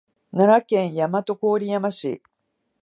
[0.31, 2.23] 奈良県大和郡山市